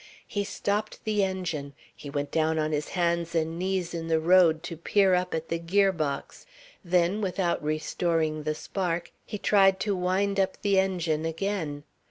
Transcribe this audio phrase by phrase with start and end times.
[0.27, 4.63] He stopped the engine, he went down on his hands and knees in the road
[4.63, 6.43] to peer up at the gear box,
[6.83, 11.83] then without restoring the spark, he tried to wind up the engine again.